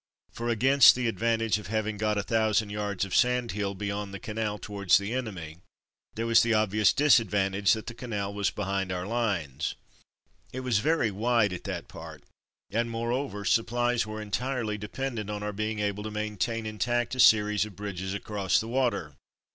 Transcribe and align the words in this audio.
For, 0.31 0.49
against 0.49 0.95
the 0.95 1.07
advantage 1.07 1.59
of 1.59 1.67
having 1.67 1.97
got 1.99 2.17
a 2.17 2.23
thousand 2.23 2.71
yards 2.71 3.05
of 3.05 3.15
sand 3.15 3.51
hill 3.51 3.75
beyond 3.75 4.11
the 4.15 4.19
canal 4.19 4.57
towards 4.57 4.97
the 4.97 5.13
enemy, 5.13 5.57
there 6.15 6.25
was 6.25 6.41
the 6.41 6.55
obvious 6.55 6.91
disadvantage 6.91 7.73
that 7.73 7.85
the 7.85 7.93
canal 7.93 8.33
was 8.33 8.49
behind 8.49 8.91
our 8.91 9.05
lines. 9.05 9.75
It 10.51 10.61
was 10.61 10.79
very 10.79 11.11
wide 11.11 11.53
at 11.53 11.65
that 11.65 11.81
An 11.81 11.81
'^ 11.81 11.81
Airy'' 11.81 11.81
Bit 11.81 11.85
of 11.85 11.93
Line 11.93 12.09
i8i 12.09 12.09
part, 12.09 12.23
and 12.81 12.89
moreover, 12.89 13.45
supplies 13.45 14.07
were 14.07 14.21
entirely 14.23 14.77
dependent 14.79 15.29
on 15.29 15.43
our 15.43 15.53
being 15.53 15.77
able 15.77 16.01
to 16.03 16.09
maintain 16.09 16.65
intact 16.65 17.13
a 17.13 17.19
series 17.19 17.63
of 17.65 17.75
bridges 17.75 18.15
across 18.15 18.59
the 18.59 18.67
water. 18.69 19.13